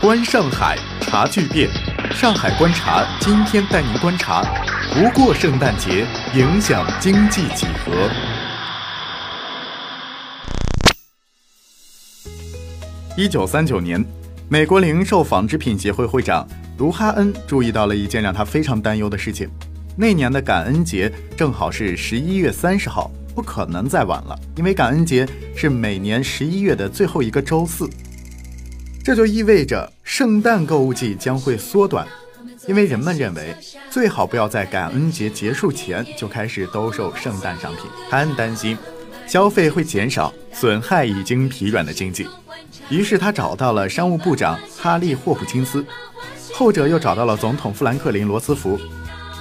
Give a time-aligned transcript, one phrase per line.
[0.00, 1.68] 观上海，茶巨变。
[2.10, 4.42] 上海观察，今天带您观察：
[4.94, 8.08] 不过圣诞节影响经济几何？
[13.14, 14.02] 一九三九年，
[14.48, 16.48] 美国零售纺织品协会会长
[16.78, 19.50] 卢哈恩注意到了一件让他非常担忧的事情：
[19.98, 27.86] 那年的感恩节正好是十一月三十号，不可能再晚了，因为感恩节是每年十一月的最后一个周四。
[29.02, 32.06] 这就意味着圣诞购物季将会缩短，
[32.66, 33.56] 因为人们认为
[33.90, 37.84] 最好不要在感恩节结束前就开始兜售圣诞商品。
[38.10, 38.76] 他担心
[39.26, 42.28] 消费会减少，损害已经疲软的经济。
[42.90, 45.84] 于是他找到了商务部长哈利·霍普金斯，
[46.52, 48.78] 后者又找到了总统富兰克林·罗斯福，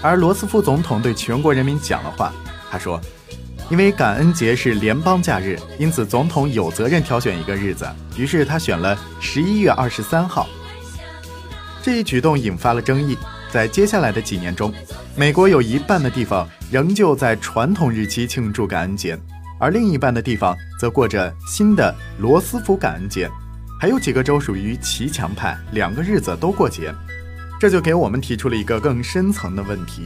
[0.00, 2.32] 而罗斯福总统对全国人民讲了话，
[2.70, 3.00] 他说。
[3.70, 7.86] 因为感恩节是联邦假日，因此总统有责任挑选一个日子。
[8.16, 10.46] 于是他选了十一月二十三号。
[11.82, 13.16] 这一举动引发了争议。
[13.50, 14.70] 在接下来的几年中，
[15.16, 19.18] 美国有一半的地方仍旧在传统日期庆祝感恩节，
[19.58, 23.26] 而另一半的地方则过着新的罗斯福感恩节。
[23.80, 26.94] 还有几个州属于骑墙派，两个日子都过节。
[27.58, 30.02] 这就给我们提出了一个更深层的问题。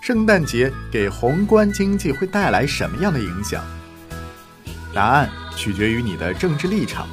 [0.00, 3.64] 圣诞节给宏观经济会带来什么样的影响？
[4.94, 7.08] 答案取决于你的政治立场。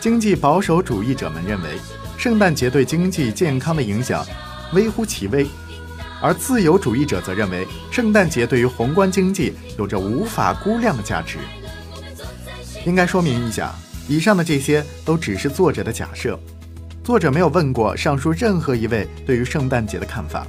[0.00, 1.78] 经济保守主义者们认为，
[2.16, 4.24] 圣诞节对经济健康的影响
[4.72, 5.46] 微乎其微，
[6.20, 11.38] 而自由主义者则认为，圣诞节对于宏观经济有着无法估量的价值。
[12.84, 13.72] 应该说明一下，
[14.08, 16.38] 以上的这些都只是作者的假设，
[17.04, 20.46] 作者没有问过上述任何一位对于圣诞节的看法。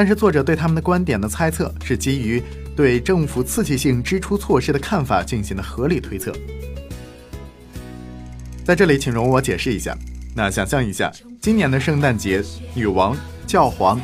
[0.00, 2.42] 但是，作者对他们的观点的猜测是基于
[2.74, 6.32] 对政府刺激性支出措施的看法进行的合理推测。
[8.64, 9.94] 在这里，请容我解释一下。
[10.34, 13.14] 那想象一下，今年的圣诞节，女王、
[13.46, 14.00] 教皇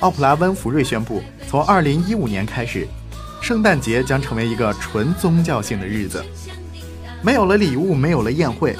[0.00, 2.84] 奥普拉温弗瑞宣布，从2015年开始，
[3.40, 6.24] 圣诞节将成为一个纯宗教性的日子，
[7.22, 8.76] 没有了礼物，没有了宴会。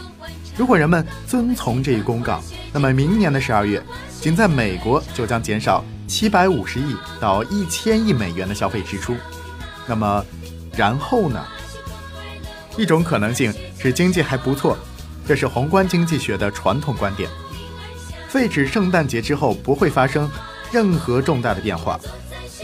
[0.57, 3.81] 如果人们遵从这一公告，那么明年的十二月，
[4.21, 5.85] 仅在美国就将减少。
[6.09, 9.17] 七百五十亿到一千亿美元的消费支出，
[9.89, 10.25] 那么，
[10.77, 11.45] 然后呢？
[12.77, 14.79] 一种可能性是经济还不错，
[15.27, 17.29] 这是宏观经济学的传统观点。
[18.29, 20.31] 废止圣诞节之后不会发生
[20.71, 21.99] 任何重大的变化，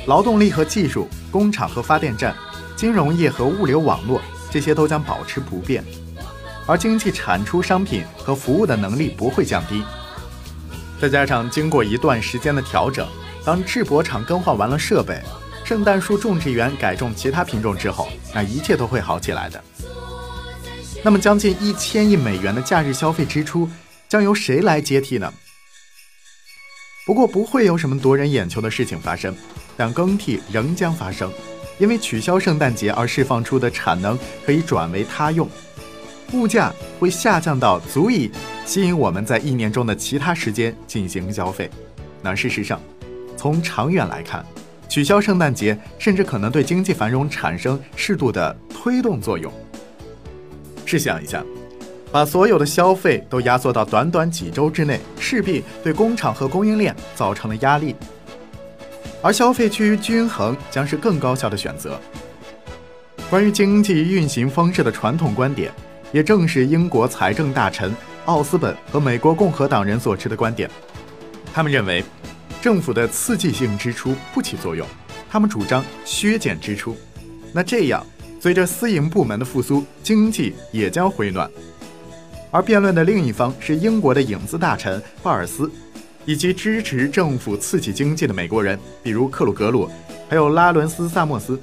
[0.06, 2.32] 劳动力和技术、工厂和发电站、
[2.76, 5.84] 金融业和物流网络这些都将保持不变，
[6.64, 9.82] 而经济产出商品和服务的能力不会降低。
[11.02, 13.04] 再加上经过一段时间的调整。
[13.44, 15.20] 当制博厂更换完了设备，
[15.64, 19.60] 圣诞树种植园改种其他品种之后，那一切都会好起来的。
[21.02, 23.68] 那么，将近一千亿美元的假日消费支出
[24.08, 25.34] 将由谁来接替呢？
[27.04, 29.34] 不过，不会有什么夺人眼球的事情发生，
[29.76, 31.32] 但更替仍将发生，
[31.78, 35.50] 因为取消圣诞节而释放出的产能可以转为他用，
[36.32, 38.30] 物价会下降到足以
[38.64, 41.70] 吸引我们在一年中的其他时间进行消费。
[42.22, 42.80] 那事实上，
[43.36, 44.44] 从长远来看，
[44.88, 49.52] 取消圣诞节甚至可能对经济繁荣产生适度的推动作用。
[50.84, 51.42] 试想一下，
[52.10, 57.96] 把所有的消费都压缩到短短几周之内，势必对工厂和供应链造成了压力。
[59.22, 61.98] 而消费趋于均衡将是更高效的选择。
[63.30, 65.72] 关于经济运行方式的传统观点，
[66.12, 67.94] 也正是英国财政大臣
[68.26, 70.70] 奥斯本和美国共和党人所持的观点。
[71.52, 72.04] 他们认为。
[72.60, 74.86] 政府的刺激性支出不起作用，
[75.28, 76.96] 他们主张削减支出。
[77.52, 78.06] 那这样，
[78.38, 81.50] 随着私营部门的复苏，经济也将回暖。
[82.52, 85.68] 而辩论的另一方是英国的影子大臣鲍尔斯，
[86.24, 89.90] 以及支持政府刺激经济的美国人，比如克鲁格鲁，
[90.28, 91.60] 还有拉伦斯·萨默斯。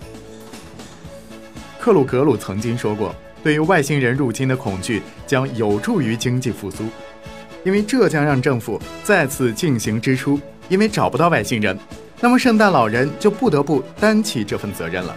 [1.79, 6.85] 克鲁格鲁曾经说过，对于外星人入侵的恐惧将有助于经济复苏，
[7.63, 10.39] 因为这将让政府再次进行支出。
[10.69, 11.75] 因为找不到外星人，
[12.21, 15.15] 那么圣诞老人就不得不担起这份责任了。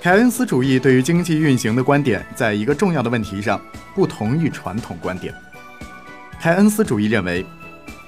[0.00, 3.60] 凯恩斯主义对于经济运行的观点，在一个重要的问题上
[3.94, 5.34] 不同于传统观点。
[6.40, 7.44] 凯恩斯主义认为，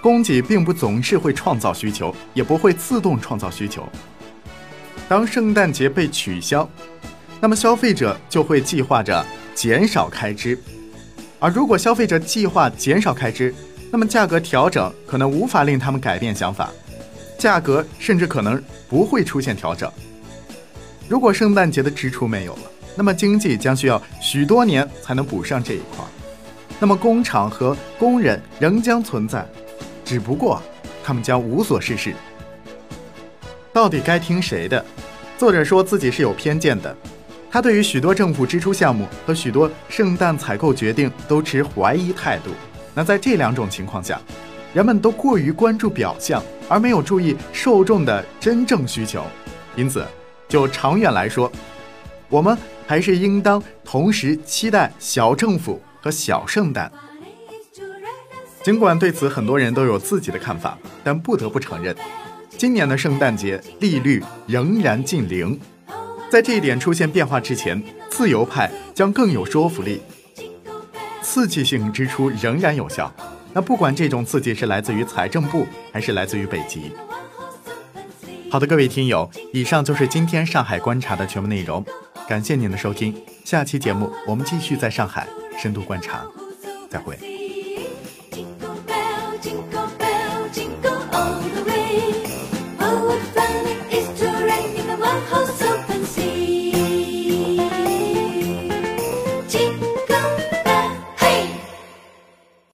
[0.00, 3.86] 供给并不总是会创造需求，也不会自动创造需求。
[5.06, 6.66] 当圣诞节被取消，
[7.40, 9.24] 那么消费者就会计划着
[9.54, 10.58] 减少开支，
[11.38, 13.54] 而如果消费者计划减少开支，
[13.90, 16.70] 那么价格调整可能无法令他们改变想法，
[17.38, 19.90] 价格甚至可能不会出现调整。
[21.08, 22.62] 如果圣诞节的支出没有了，
[22.96, 26.04] 那么经济将需要许多年才能补上这一块。
[26.80, 29.46] 那么工厂和工人仍将存在，
[30.04, 30.60] 只不过
[31.04, 32.14] 他们将无所事事。
[33.72, 34.84] 到底该听谁的？
[35.38, 36.96] 作者说自己是有偏见的，
[37.50, 42.50] 他对于许多政府支出项目和许多圣诞采购决定都持怀疑态度。
[42.94, 44.20] 那在这两种情况下，
[44.74, 49.24] 人们都过于关注表象，而没有注意受众的真正需求。
[49.74, 50.04] 因此，
[50.48, 51.50] 就长远来说，
[52.28, 52.56] 我们
[52.86, 56.90] 还是应当同时期待小政府和小圣诞。
[58.62, 61.94] 尽管对此很多人都有自己的看法，但不得不承认。
[62.50, 65.60] 今年的圣诞节利率仍然近零，
[66.30, 70.00] 在这一点出现变化之前，自由派将更有说服力。
[71.22, 73.12] 刺激性支出仍然有效，
[73.52, 76.92] 那不管这种刺激是来自于财政部还是来自于北极。
[78.50, 81.84] 好的，各位听友，以上就是今天上海观察的全部内容，
[82.28, 83.14] 感谢您的收听，
[83.44, 85.26] 下期节目我们继续在上海
[85.58, 86.24] 深度观察，
[86.88, 87.35] 再会。